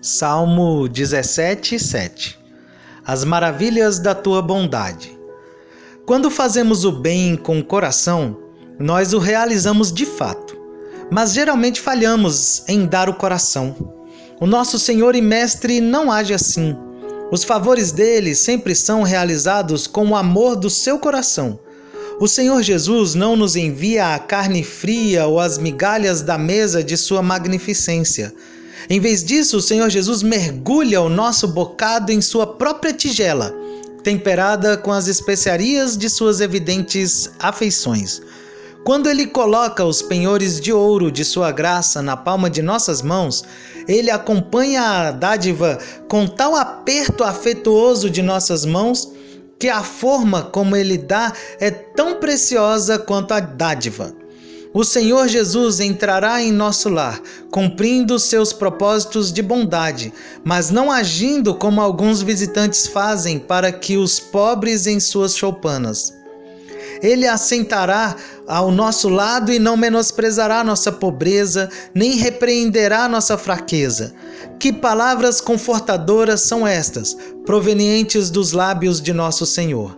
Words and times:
Salmo 0.00 0.88
17, 0.88 1.76
7 1.76 2.38
As 3.04 3.24
maravilhas 3.24 3.98
da 3.98 4.14
tua 4.14 4.40
bondade. 4.40 5.18
Quando 6.06 6.30
fazemos 6.30 6.84
o 6.84 6.92
bem 6.92 7.34
com 7.34 7.58
o 7.58 7.64
coração, 7.64 8.38
nós 8.78 9.12
o 9.12 9.18
realizamos 9.18 9.92
de 9.92 10.06
fato, 10.06 10.56
mas 11.10 11.32
geralmente 11.32 11.80
falhamos 11.80 12.62
em 12.68 12.86
dar 12.86 13.08
o 13.08 13.14
coração. 13.14 13.74
O 14.40 14.46
nosso 14.46 14.78
Senhor 14.78 15.16
e 15.16 15.20
Mestre 15.20 15.80
não 15.80 16.12
age 16.12 16.32
assim. 16.32 16.76
Os 17.32 17.42
favores 17.42 17.90
dele 17.90 18.36
sempre 18.36 18.76
são 18.76 19.02
realizados 19.02 19.88
com 19.88 20.10
o 20.10 20.16
amor 20.16 20.54
do 20.54 20.70
seu 20.70 21.00
coração. 21.00 21.58
O 22.20 22.28
Senhor 22.28 22.62
Jesus 22.62 23.16
não 23.16 23.34
nos 23.34 23.56
envia 23.56 24.14
a 24.14 24.18
carne 24.20 24.62
fria 24.62 25.26
ou 25.26 25.40
as 25.40 25.58
migalhas 25.58 26.22
da 26.22 26.38
mesa 26.38 26.84
de 26.84 26.96
sua 26.96 27.20
magnificência. 27.20 28.32
Em 28.88 29.00
vez 29.00 29.24
disso, 29.24 29.58
o 29.58 29.62
Senhor 29.62 29.90
Jesus 29.90 30.22
mergulha 30.22 31.00
o 31.00 31.08
nosso 31.08 31.48
bocado 31.48 32.12
em 32.12 32.20
sua 32.20 32.46
própria 32.46 32.92
tigela, 32.92 33.54
temperada 34.02 34.76
com 34.76 34.92
as 34.92 35.08
especiarias 35.08 35.96
de 35.96 36.08
suas 36.08 36.40
evidentes 36.40 37.30
afeições. 37.38 38.22
Quando 38.84 39.10
ele 39.10 39.26
coloca 39.26 39.84
os 39.84 40.00
penhores 40.00 40.60
de 40.60 40.72
ouro 40.72 41.10
de 41.10 41.24
sua 41.24 41.52
graça 41.52 42.00
na 42.00 42.16
palma 42.16 42.48
de 42.48 42.62
nossas 42.62 43.02
mãos, 43.02 43.44
ele 43.86 44.10
acompanha 44.10 44.82
a 44.82 45.10
dádiva 45.10 45.78
com 46.08 46.26
tal 46.26 46.56
aperto 46.56 47.22
afetuoso 47.24 48.08
de 48.08 48.22
nossas 48.22 48.64
mãos 48.64 49.12
que 49.58 49.68
a 49.68 49.82
forma 49.82 50.42
como 50.42 50.76
ele 50.76 50.96
dá 50.96 51.32
é 51.58 51.70
tão 51.70 52.14
preciosa 52.14 52.98
quanto 52.98 53.34
a 53.34 53.40
dádiva. 53.40 54.14
O 54.74 54.84
Senhor 54.84 55.28
Jesus 55.28 55.80
entrará 55.80 56.42
em 56.42 56.52
nosso 56.52 56.90
lar, 56.90 57.20
cumprindo 57.50 58.18
seus 58.18 58.52
propósitos 58.52 59.32
de 59.32 59.42
bondade, 59.42 60.12
mas 60.44 60.70
não 60.70 60.92
agindo 60.92 61.54
como 61.54 61.80
alguns 61.80 62.20
visitantes 62.20 62.86
fazem 62.86 63.38
para 63.38 63.72
que 63.72 63.96
os 63.96 64.20
pobres 64.20 64.86
em 64.86 65.00
suas 65.00 65.34
choupanas. 65.34 66.12
Ele 67.02 67.26
assentará 67.26 68.16
ao 68.46 68.70
nosso 68.70 69.08
lado 69.08 69.52
e 69.52 69.58
não 69.58 69.76
menosprezará 69.76 70.62
nossa 70.62 70.92
pobreza, 70.92 71.70
nem 71.94 72.16
repreenderá 72.16 73.08
nossa 73.08 73.38
fraqueza. 73.38 74.12
Que 74.58 74.72
palavras 74.72 75.40
confortadoras 75.40 76.40
são 76.42 76.66
estas, 76.66 77.16
provenientes 77.46 78.30
dos 78.30 78.52
lábios 78.52 79.00
de 79.00 79.12
nosso 79.12 79.46
Senhor. 79.46 79.96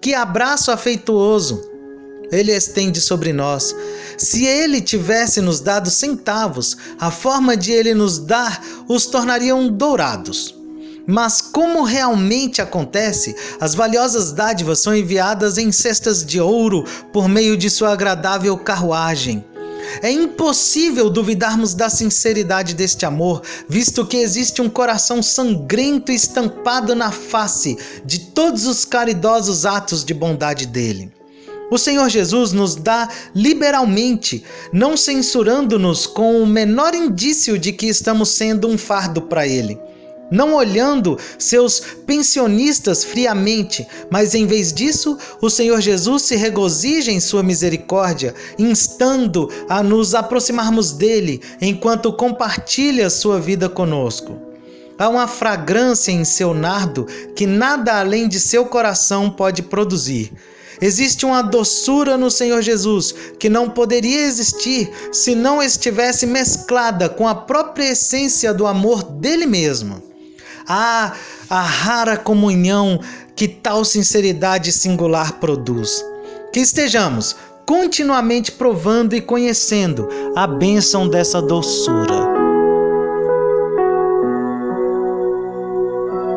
Que 0.00 0.14
abraço 0.14 0.70
afetuoso 0.70 1.71
ele 2.32 2.50
estende 2.50 3.00
sobre 3.00 3.32
nós. 3.32 3.76
Se 4.16 4.46
ele 4.46 4.80
tivesse 4.80 5.40
nos 5.42 5.60
dado 5.60 5.90
centavos, 5.90 6.76
a 6.98 7.10
forma 7.10 7.54
de 7.56 7.70
ele 7.70 7.94
nos 7.94 8.18
dar 8.18 8.64
os 8.88 9.04
tornariam 9.06 9.68
dourados. 9.68 10.54
Mas 11.06 11.40
como 11.40 11.82
realmente 11.82 12.62
acontece, 12.62 13.36
as 13.60 13.74
valiosas 13.74 14.32
dádivas 14.32 14.80
são 14.80 14.94
enviadas 14.96 15.58
em 15.58 15.70
cestas 15.70 16.24
de 16.24 16.40
ouro 16.40 16.84
por 17.12 17.28
meio 17.28 17.56
de 17.56 17.68
sua 17.68 17.92
agradável 17.92 18.56
carruagem. 18.56 19.44
É 20.00 20.10
impossível 20.10 21.10
duvidarmos 21.10 21.74
da 21.74 21.90
sinceridade 21.90 22.72
deste 22.72 23.04
amor, 23.04 23.42
visto 23.68 24.06
que 24.06 24.16
existe 24.16 24.62
um 24.62 24.70
coração 24.70 25.20
sangrento 25.22 26.12
estampado 26.12 26.94
na 26.94 27.10
face 27.10 27.76
de 28.04 28.20
todos 28.20 28.64
os 28.64 28.84
caridosos 28.84 29.66
atos 29.66 30.04
de 30.04 30.14
bondade 30.14 30.66
dele. 30.66 31.12
O 31.72 31.78
Senhor 31.78 32.10
Jesus 32.10 32.52
nos 32.52 32.74
dá 32.74 33.08
liberalmente, 33.34 34.44
não 34.74 34.94
censurando-nos 34.94 36.06
com 36.06 36.42
o 36.42 36.46
menor 36.46 36.94
indício 36.94 37.58
de 37.58 37.72
que 37.72 37.86
estamos 37.86 38.28
sendo 38.28 38.68
um 38.68 38.76
fardo 38.76 39.22
para 39.22 39.48
Ele. 39.48 39.80
Não 40.30 40.52
olhando 40.52 41.18
seus 41.38 41.80
pensionistas 42.06 43.02
friamente, 43.04 43.86
mas 44.10 44.34
em 44.34 44.44
vez 44.44 44.70
disso, 44.70 45.16
o 45.40 45.48
Senhor 45.48 45.80
Jesus 45.80 46.24
se 46.24 46.36
regozija 46.36 47.10
em 47.10 47.20
Sua 47.20 47.42
misericórdia, 47.42 48.34
instando 48.58 49.48
a 49.66 49.82
nos 49.82 50.14
aproximarmos 50.14 50.92
dele 50.92 51.40
enquanto 51.58 52.12
compartilha 52.12 53.08
sua 53.08 53.40
vida 53.40 53.66
conosco. 53.66 54.38
Há 54.98 55.08
uma 55.08 55.26
fragrância 55.26 56.12
em 56.12 56.22
seu 56.22 56.52
nardo 56.52 57.06
que 57.34 57.46
nada 57.46 57.98
além 57.98 58.28
de 58.28 58.38
seu 58.38 58.66
coração 58.66 59.30
pode 59.30 59.62
produzir. 59.62 60.30
Existe 60.82 61.24
uma 61.24 61.42
doçura 61.42 62.18
no 62.18 62.28
Senhor 62.28 62.60
Jesus 62.60 63.14
que 63.38 63.48
não 63.48 63.70
poderia 63.70 64.26
existir 64.26 64.90
se 65.12 65.32
não 65.32 65.62
estivesse 65.62 66.26
mesclada 66.26 67.08
com 67.08 67.28
a 67.28 67.36
própria 67.36 67.92
essência 67.92 68.52
do 68.52 68.66
amor 68.66 69.04
dele 69.04 69.46
mesmo. 69.46 70.02
Ah, 70.66 71.12
a 71.48 71.60
rara 71.60 72.16
comunhão 72.16 72.98
que 73.36 73.46
tal 73.46 73.84
sinceridade 73.84 74.72
singular 74.72 75.34
produz. 75.34 76.04
Que 76.52 76.58
estejamos 76.58 77.36
continuamente 77.64 78.50
provando 78.50 79.14
e 79.14 79.20
conhecendo 79.20 80.08
a 80.34 80.48
bênção 80.48 81.08
dessa 81.08 81.40
doçura. 81.40 82.31